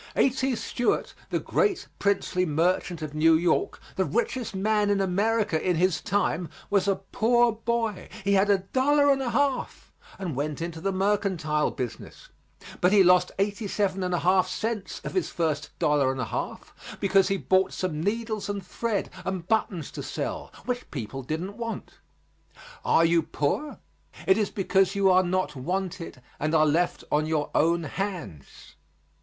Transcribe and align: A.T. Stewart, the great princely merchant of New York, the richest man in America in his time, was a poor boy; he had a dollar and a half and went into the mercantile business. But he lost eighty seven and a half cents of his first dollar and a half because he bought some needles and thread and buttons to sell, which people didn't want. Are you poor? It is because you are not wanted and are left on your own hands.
A.T. 0.15 0.55
Stewart, 0.55 1.13
the 1.29 1.39
great 1.39 1.87
princely 1.99 2.43
merchant 2.43 3.03
of 3.03 3.13
New 3.13 3.35
York, 3.35 3.79
the 3.97 4.03
richest 4.03 4.55
man 4.55 4.89
in 4.89 4.99
America 4.99 5.61
in 5.63 5.75
his 5.75 6.01
time, 6.01 6.49
was 6.71 6.87
a 6.87 6.95
poor 7.11 7.51
boy; 7.51 8.09
he 8.23 8.33
had 8.33 8.49
a 8.49 8.57
dollar 8.73 9.11
and 9.11 9.21
a 9.21 9.29
half 9.29 9.93
and 10.17 10.35
went 10.35 10.59
into 10.59 10.81
the 10.81 10.91
mercantile 10.91 11.69
business. 11.69 12.29
But 12.81 12.91
he 12.93 13.03
lost 13.03 13.31
eighty 13.37 13.67
seven 13.67 14.01
and 14.01 14.11
a 14.15 14.17
half 14.17 14.47
cents 14.49 15.01
of 15.03 15.13
his 15.13 15.29
first 15.29 15.69
dollar 15.77 16.11
and 16.11 16.19
a 16.19 16.25
half 16.25 16.97
because 16.99 17.27
he 17.27 17.37
bought 17.37 17.71
some 17.71 18.01
needles 18.01 18.49
and 18.49 18.65
thread 18.65 19.11
and 19.23 19.47
buttons 19.47 19.91
to 19.91 20.01
sell, 20.01 20.51
which 20.65 20.89
people 20.89 21.21
didn't 21.21 21.57
want. 21.57 21.99
Are 22.83 23.05
you 23.05 23.21
poor? 23.21 23.77
It 24.25 24.39
is 24.39 24.49
because 24.49 24.95
you 24.95 25.11
are 25.11 25.21
not 25.21 25.55
wanted 25.55 26.23
and 26.39 26.55
are 26.55 26.65
left 26.65 27.03
on 27.11 27.27
your 27.27 27.51
own 27.53 27.83
hands. 27.83 28.73